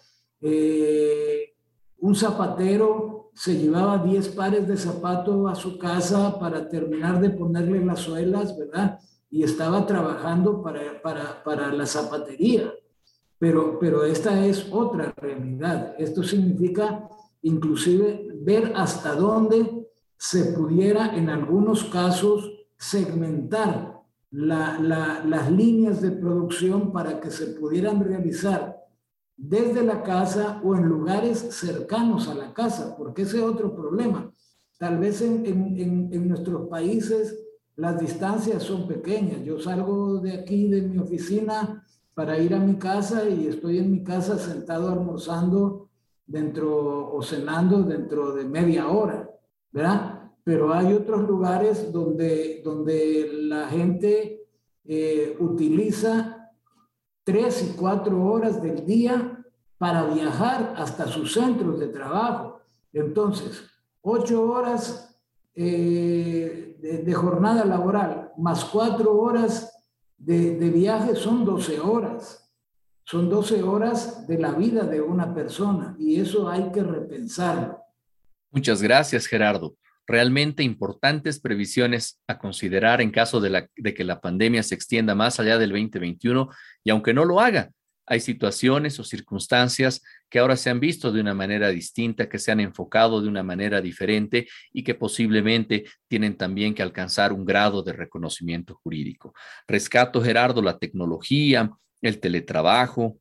eh, 0.40 1.54
un 1.98 2.14
zapatero 2.14 3.30
se 3.34 3.58
llevaba 3.58 3.98
10 3.98 4.28
pares 4.30 4.66
de 4.66 4.76
zapatos 4.76 5.50
a 5.50 5.54
su 5.54 5.78
casa 5.78 6.38
para 6.38 6.68
terminar 6.68 7.20
de 7.20 7.30
ponerle 7.30 7.84
las 7.84 8.00
suelas, 8.00 8.56
¿verdad? 8.56 8.98
Y 9.30 9.42
estaba 9.42 9.84
trabajando 9.86 10.62
para, 10.62 11.02
para, 11.02 11.42
para 11.44 11.72
la 11.72 11.84
zapatería. 11.84 12.72
Pero, 13.38 13.78
pero 13.78 14.04
esta 14.04 14.46
es 14.46 14.66
otra 14.70 15.12
realidad. 15.16 15.94
Esto 15.98 16.22
significa 16.22 17.06
inclusive 17.42 18.28
ver 18.40 18.72
hasta 18.74 19.14
dónde 19.14 19.85
se 20.18 20.52
pudiera 20.52 21.16
en 21.16 21.30
algunos 21.30 21.84
casos 21.84 22.50
segmentar 22.78 24.02
las 24.30 25.50
líneas 25.50 26.02
de 26.02 26.10
producción 26.10 26.92
para 26.92 27.20
que 27.20 27.30
se 27.30 27.46
pudieran 27.48 28.02
realizar 28.02 28.76
desde 29.36 29.82
la 29.82 30.02
casa 30.02 30.60
o 30.64 30.74
en 30.74 30.84
lugares 30.84 31.38
cercanos 31.38 32.28
a 32.28 32.34
la 32.34 32.52
casa, 32.54 32.96
porque 32.96 33.22
ese 33.22 33.38
es 33.38 33.42
otro 33.42 33.74
problema. 33.74 34.30
Tal 34.78 34.98
vez 34.98 35.20
en, 35.22 35.46
en, 35.46 36.08
en, 36.12 36.28
nuestros 36.28 36.68
países 36.68 37.38
las 37.76 37.98
distancias 37.98 38.62
son 38.62 38.86
pequeñas. 38.86 39.42
Yo 39.44 39.58
salgo 39.58 40.18
de 40.18 40.32
aquí, 40.32 40.68
de 40.68 40.82
mi 40.82 40.98
oficina, 40.98 41.84
para 42.14 42.38
ir 42.38 42.54
a 42.54 42.58
mi 42.58 42.78
casa 42.78 43.28
y 43.28 43.46
estoy 43.46 43.78
en 43.78 43.90
mi 43.90 44.02
casa 44.02 44.38
sentado 44.38 44.90
almorzando 44.90 45.90
dentro 46.26 47.14
o 47.14 47.22
cenando 47.22 47.82
dentro 47.82 48.32
de 48.32 48.44
media 48.44 48.88
hora, 48.88 49.30
pero 50.44 50.72
hay 50.72 50.92
otros 50.92 51.26
lugares 51.28 51.92
donde, 51.92 52.62
donde 52.64 53.30
la 53.32 53.68
gente 53.68 54.46
eh, 54.84 55.36
utiliza 55.40 56.52
tres 57.24 57.62
y 57.62 57.76
cuatro 57.76 58.24
horas 58.24 58.62
del 58.62 58.86
día 58.86 59.44
para 59.76 60.04
viajar 60.04 60.74
hasta 60.76 61.06
sus 61.06 61.34
centros 61.34 61.78
de 61.78 61.88
trabajo. 61.88 62.60
Entonces, 62.92 63.64
ocho 64.00 64.48
horas 64.48 65.20
eh, 65.54 66.78
de, 67.04 67.14
jornada 67.14 67.64
laboral 67.64 68.32
más 68.38 68.64
cuatro 68.64 69.18
horas 69.18 69.72
de, 70.16 70.56
de 70.56 70.70
viaje 70.70 71.16
son 71.16 71.44
doce 71.44 71.80
horas. 71.80 72.42
Son 73.04 73.28
doce 73.28 73.62
horas 73.62 74.26
de 74.26 74.38
la 74.38 74.52
vida 74.52 74.84
de 74.84 75.00
una 75.00 75.34
persona 75.34 75.94
y 75.98 76.18
eso 76.20 76.48
hay 76.48 76.72
que 76.72 76.82
repensarlo. 76.82 77.85
Muchas 78.56 78.82
gracias, 78.82 79.26
Gerardo 79.26 79.76
realmente 80.06 80.62
importantes 80.62 81.40
previsiones 81.40 82.20
a 82.26 82.38
considerar 82.38 83.00
en 83.00 83.10
caso 83.10 83.40
de, 83.40 83.68
que 83.94 84.04
la 84.04 84.20
pandemia 84.20 84.62
se 84.62 84.74
extienda 84.74 85.14
más 85.14 85.40
allá 85.40 85.58
del 85.58 85.70
2021 85.70 86.48
y 86.84 86.90
aunque 86.90 87.12
no 87.12 87.24
lo 87.24 87.40
haga, 87.40 87.70
Hay 88.08 88.20
situaciones 88.20 89.00
o 89.00 89.04
circunstancias 89.04 90.00
que 90.30 90.38
ahora 90.38 90.56
se 90.56 90.70
han 90.70 90.78
visto 90.78 91.10
de 91.10 91.20
una 91.20 91.34
manera 91.34 91.70
distinta, 91.70 92.28
que 92.28 92.38
se 92.38 92.52
han 92.52 92.60
enfocado 92.60 93.20
de 93.20 93.28
una 93.28 93.42
manera 93.42 93.80
diferente 93.80 94.46
y 94.72 94.84
que 94.84 94.94
posiblemente 94.94 95.86
tienen 96.06 96.36
también 96.36 96.72
que 96.72 96.84
alcanzar 96.84 97.32
un 97.32 97.44
grado 97.44 97.82
de 97.82 97.92
reconocimiento 97.92 98.76
jurídico. 98.76 99.34
Rescato, 99.66 100.22
Gerardo, 100.22 100.62
la 100.62 100.78
tecnología, 100.78 101.68
el 102.00 102.20
teletrabajo, 102.20 103.18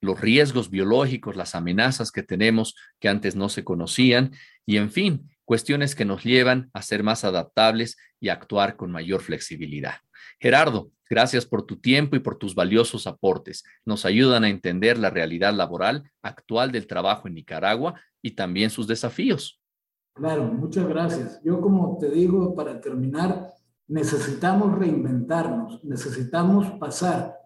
los 0.00 0.20
riesgos 0.20 0.70
biológicos, 0.70 1.36
las 1.36 1.54
amenazas 1.54 2.10
que 2.12 2.22
tenemos 2.22 2.74
que 2.98 3.08
antes 3.08 3.36
no 3.36 3.48
se 3.48 3.64
conocían 3.64 4.32
y, 4.66 4.76
en 4.76 4.90
fin, 4.90 5.30
cuestiones 5.44 5.94
que 5.94 6.04
nos 6.04 6.24
llevan 6.24 6.70
a 6.72 6.82
ser 6.82 7.02
más 7.02 7.24
adaptables 7.24 7.96
y 8.20 8.28
actuar 8.28 8.76
con 8.76 8.90
mayor 8.90 9.20
flexibilidad. 9.20 9.94
Gerardo, 10.38 10.90
gracias 11.08 11.44
por 11.44 11.66
tu 11.66 11.80
tiempo 11.80 12.16
y 12.16 12.20
por 12.20 12.36
tus 12.36 12.54
valiosos 12.54 13.06
aportes. 13.06 13.64
Nos 13.84 14.04
ayudan 14.04 14.44
a 14.44 14.48
entender 14.48 14.98
la 14.98 15.10
realidad 15.10 15.52
laboral 15.52 16.10
actual 16.22 16.72
del 16.72 16.86
trabajo 16.86 17.28
en 17.28 17.34
Nicaragua 17.34 18.00
y 18.22 18.32
también 18.32 18.70
sus 18.70 18.86
desafíos. 18.86 19.60
Claro, 20.14 20.44
muchas 20.44 20.86
gracias. 20.86 21.40
Yo 21.44 21.60
como 21.60 21.98
te 21.98 22.10
digo, 22.10 22.54
para 22.54 22.80
terminar, 22.80 23.48
necesitamos 23.88 24.78
reinventarnos, 24.78 25.82
necesitamos 25.84 26.70
pasar 26.78 27.39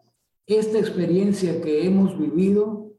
esta 0.46 0.78
experiencia 0.78 1.60
que 1.60 1.86
hemos 1.86 2.18
vivido, 2.18 2.92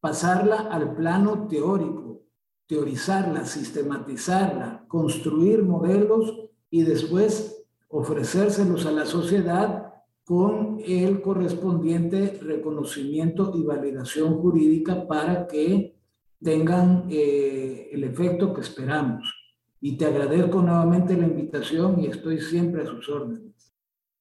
pasarla 0.00 0.68
al 0.70 0.94
plano 0.94 1.48
teórico, 1.48 2.22
teorizarla, 2.66 3.44
sistematizarla, 3.46 4.84
construir 4.88 5.62
modelos 5.62 6.50
y 6.70 6.82
después 6.82 7.64
ofrecérselos 7.88 8.84
a 8.86 8.92
la 8.92 9.06
sociedad 9.06 9.94
con 10.24 10.80
el 10.84 11.22
correspondiente 11.22 12.38
reconocimiento 12.42 13.52
y 13.54 13.62
validación 13.62 14.40
jurídica 14.40 15.06
para 15.06 15.46
que 15.46 15.96
tengan 16.42 17.06
eh, 17.08 17.90
el 17.92 18.04
efecto 18.04 18.52
que 18.52 18.60
esperamos. 18.60 19.32
Y 19.80 19.96
te 19.96 20.06
agradezco 20.06 20.60
nuevamente 20.62 21.16
la 21.16 21.26
invitación 21.26 22.00
y 22.00 22.06
estoy 22.06 22.40
siempre 22.40 22.82
a 22.82 22.86
sus 22.86 23.08
órdenes. 23.08 23.75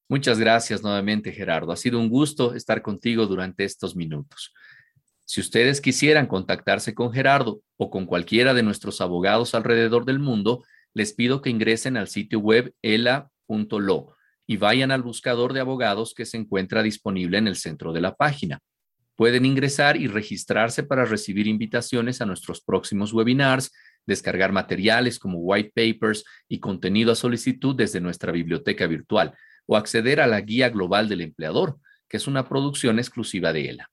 Muchas 0.08 0.38
gracias 0.38 0.84
nuevamente, 0.84 1.32
Gerardo. 1.32 1.72
Ha 1.72 1.78
sido 1.78 2.00
un 2.00 2.10
gusto 2.10 2.54
estar 2.54 2.84
contigo 2.84 3.26
durante 3.26 3.64
estos 3.64 3.96
minutos. 3.96 4.54
Si 5.26 5.42
ustedes 5.42 5.82
quisieran 5.82 6.28
contactarse 6.28 6.94
con 6.94 7.12
Gerardo 7.12 7.62
o 7.78 7.90
con 7.90 8.06
cualquiera 8.06 8.54
de 8.54 8.62
nuestros 8.62 9.02
abogados 9.02 9.56
alrededor 9.56 10.06
del 10.06 10.20
mundo, 10.20 10.64
les 10.94 11.14
pido 11.14 11.42
que 11.42 11.50
ingresen 11.50 11.98
al 11.98 12.08
sitio 12.08 12.40
web 12.40 12.72
ela.lo 12.84 14.16
y 14.46 14.58
vayan 14.58 14.92
al 14.92 15.02
buscador 15.02 15.54
de 15.54 15.62
abogados 15.62 16.14
que 16.14 16.26
se 16.26 16.38
encuentra 16.38 16.84
disponible 16.84 17.40
en 17.40 17.48
el 17.48 17.56
centro 17.56 17.92
de 17.92 18.02
la 18.02 18.14
página. 18.14 18.60
Pueden 19.16 19.44
ingresar 19.44 19.98
y 19.98 20.06
registrarse 20.06 20.84
para 20.84 21.06
recibir 21.06 21.48
invitaciones 21.48 22.22
a 22.22 22.28
nuestros 22.28 22.62
próximos 22.62 23.12
webinars, 23.12 23.72
descargar 24.06 24.52
materiales 24.52 25.18
como 25.18 25.40
white 25.40 25.72
papers 25.74 26.24
y 26.48 26.60
contenido 26.60 27.12
a 27.12 27.16
solicitud 27.16 27.76
desde 27.76 28.02
nuestra 28.02 28.32
biblioteca 28.32 28.86
virtual 28.86 29.34
o 29.66 29.78
acceder 29.78 30.20
a 30.22 30.28
la 30.28 30.42
Guía 30.42 30.70
Global 30.70 31.10
del 31.10 31.22
Empleador, 31.22 31.80
que 32.08 32.18
es 32.18 32.28
una 32.28 32.48
producción 32.48 33.00
exclusiva 33.00 33.54
de 33.54 33.70
ELA. 33.70 33.92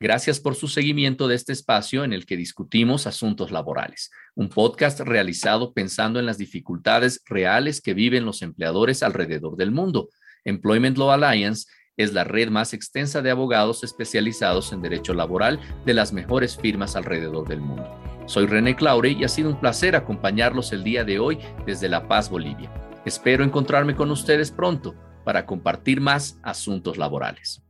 Gracias 0.00 0.38
por 0.38 0.54
su 0.54 0.68
seguimiento 0.68 1.26
de 1.26 1.34
este 1.34 1.52
espacio 1.52 2.04
en 2.04 2.12
el 2.12 2.24
que 2.24 2.36
discutimos 2.36 3.08
asuntos 3.08 3.50
laborales, 3.50 4.12
un 4.36 4.48
podcast 4.48 5.00
realizado 5.00 5.72
pensando 5.72 6.20
en 6.20 6.26
las 6.26 6.38
dificultades 6.38 7.20
reales 7.26 7.80
que 7.80 7.94
viven 7.94 8.24
los 8.24 8.42
empleadores 8.42 9.02
alrededor 9.02 9.56
del 9.56 9.72
mundo. 9.72 10.08
Employment 10.44 10.96
Law 10.96 11.10
Alliance 11.10 11.66
es 11.96 12.12
la 12.12 12.22
red 12.22 12.48
más 12.48 12.74
extensa 12.74 13.22
de 13.22 13.32
abogados 13.32 13.82
especializados 13.82 14.72
en 14.72 14.82
derecho 14.82 15.14
laboral 15.14 15.58
de 15.84 15.94
las 15.94 16.12
mejores 16.12 16.56
firmas 16.56 16.94
alrededor 16.94 17.48
del 17.48 17.60
mundo. 17.60 18.00
Soy 18.26 18.46
René 18.46 18.76
Claure 18.76 19.10
y 19.10 19.24
ha 19.24 19.28
sido 19.28 19.50
un 19.50 19.58
placer 19.58 19.96
acompañarlos 19.96 20.72
el 20.72 20.84
día 20.84 21.02
de 21.02 21.18
hoy 21.18 21.38
desde 21.66 21.88
La 21.88 22.06
Paz, 22.06 22.30
Bolivia. 22.30 22.87
Espero 23.08 23.42
encontrarme 23.42 23.96
con 23.96 24.10
ustedes 24.10 24.50
pronto 24.50 24.94
para 25.24 25.46
compartir 25.46 25.98
más 25.98 26.38
asuntos 26.42 26.98
laborales. 26.98 27.62